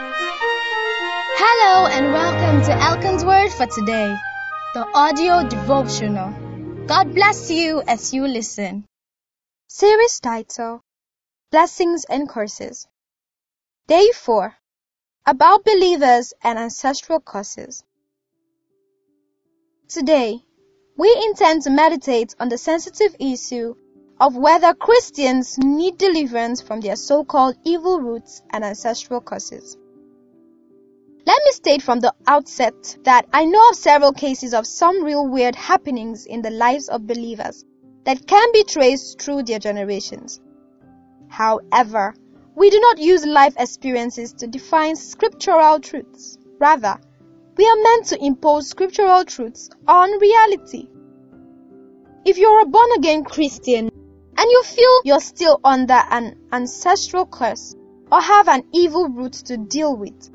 [0.00, 4.14] Hello and welcome to Elkan's Word for today,
[4.72, 6.30] the audio devotional.
[6.86, 8.84] God bless you as you listen.
[9.66, 10.82] Series title
[11.50, 12.86] Blessings and Curses.
[13.88, 14.54] Day 4
[15.26, 17.82] About Believers and Ancestral Curses.
[19.88, 20.44] Today,
[20.96, 23.74] we intend to meditate on the sensitive issue
[24.20, 29.76] of whether Christians need deliverance from their so-called evil roots and ancestral curses.
[31.28, 35.28] Let me state from the outset that I know of several cases of some real
[35.28, 37.66] weird happenings in the lives of believers
[38.04, 40.40] that can be traced through their generations.
[41.28, 42.14] However,
[42.54, 46.38] we do not use life experiences to define scriptural truths.
[46.58, 46.96] Rather,
[47.58, 50.88] we are meant to impose scriptural truths on reality.
[52.24, 53.90] If you're a born again Christian
[54.38, 57.74] and you feel you're still under an ancestral curse
[58.10, 60.30] or have an evil root to deal with,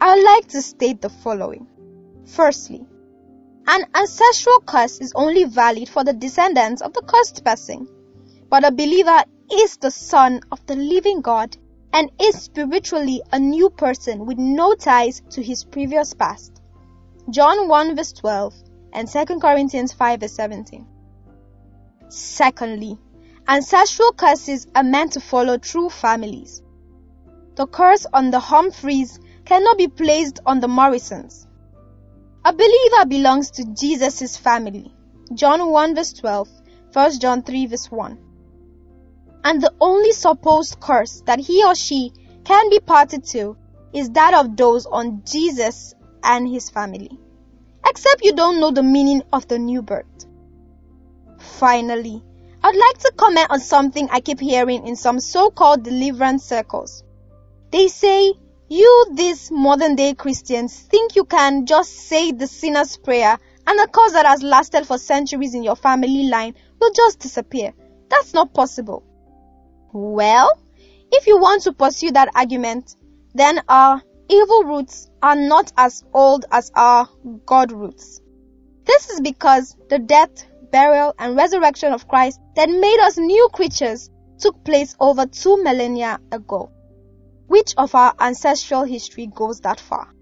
[0.00, 1.66] I would like to state the following.
[2.24, 2.86] Firstly,
[3.66, 7.88] an ancestral curse is only valid for the descendants of the cursed person,
[8.48, 11.56] but a believer is the son of the living God
[11.92, 16.62] and is spiritually a new person with no ties to his previous past.
[17.30, 18.54] John 1 verse 12
[18.92, 20.86] and 2 Corinthians 5 verse 17.
[22.08, 22.98] Secondly,
[23.48, 26.62] Ancestral curses are meant to follow true families.
[27.56, 29.18] The curse on the Humphreys
[29.48, 31.46] cannot be placed on the Morrisons.
[32.44, 34.94] A believer belongs to Jesus' family.
[35.32, 36.48] John 1 verse 12,
[36.92, 38.18] 1 John 3 verse 1.
[39.44, 42.12] And the only supposed curse that he or she
[42.44, 43.56] can be parted to
[43.94, 47.10] is that of those on Jesus and his family.
[47.86, 50.26] Except you don't know the meaning of the new birth.
[51.38, 52.22] Finally,
[52.62, 57.02] I'd like to comment on something I keep hearing in some so-called deliverance circles.
[57.70, 58.34] They say,
[58.68, 63.86] you these modern day Christians think you can just say the sinner's prayer and a
[63.86, 67.72] cause that has lasted for centuries in your family line will just disappear.
[68.08, 69.04] That's not possible.
[69.92, 70.50] Well,
[71.10, 72.96] if you want to pursue that argument,
[73.34, 77.08] then our evil roots are not as old as our
[77.46, 78.20] God roots.
[78.84, 84.10] This is because the death, burial, and resurrection of Christ that made us new creatures
[84.38, 86.70] took place over two millennia ago.
[87.48, 90.12] Which of our ancestral history goes that far?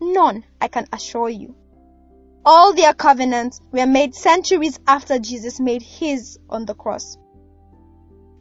[0.00, 1.56] None, I can assure you.
[2.44, 7.16] All their covenants were made centuries after Jesus made his on the cross.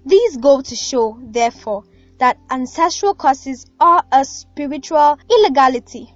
[0.06, 1.84] These go to show, therefore,
[2.20, 6.14] that ancestral curses are a spiritual illegality.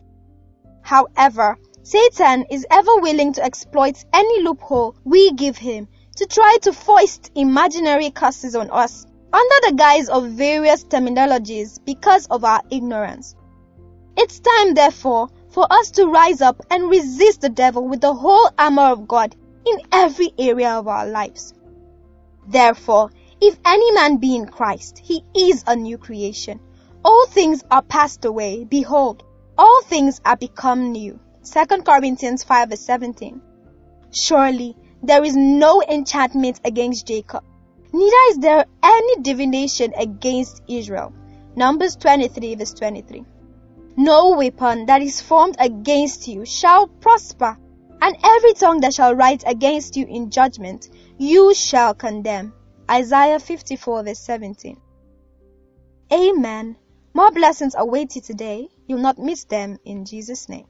[0.81, 6.73] However, Satan is ever willing to exploit any loophole we give him to try to
[6.73, 13.35] foist imaginary curses on us under the guise of various terminologies because of our ignorance.
[14.17, 18.49] It's time, therefore, for us to rise up and resist the devil with the whole
[18.57, 21.53] armor of God in every area of our lives.
[22.47, 26.59] Therefore, if any man be in Christ, he is a new creation.
[27.03, 28.63] All things are passed away.
[28.65, 29.23] Behold,
[29.57, 31.19] all things are become new.
[31.43, 33.41] 2 Corinthians 5 verse 17.
[34.11, 37.43] Surely there is no enchantment against Jacob,
[37.93, 41.13] neither is there any divination against Israel.
[41.55, 43.25] Numbers 23 verse 23.
[43.97, 47.57] No weapon that is formed against you shall prosper,
[48.01, 52.53] and every tongue that shall rise against you in judgment you shall condemn.
[52.89, 54.79] Isaiah 54 verse 17.
[56.11, 56.75] Amen.
[57.13, 58.69] More blessings await you today.
[58.87, 60.67] You'll not miss them in Jesus' name.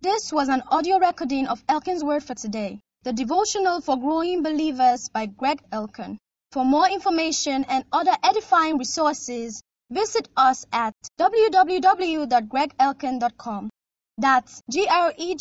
[0.00, 5.08] This was an audio recording of Elkan's Word for today, the devotional for growing believers
[5.08, 6.18] by Greg Elkan.
[6.52, 13.70] For more information and other edifying resources, visit us at www.gregelkan.com.
[14.18, 15.34] That's G-R-E-G-E-L-K-A-N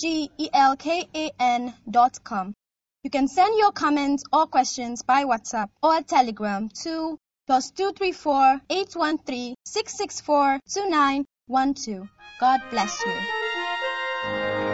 [1.89, 2.53] dot com.
[3.03, 7.17] You can send your comments or questions by WhatsApp or Telegram to
[7.47, 12.07] plus 234 813 664 2912.
[12.39, 14.68] God bless you.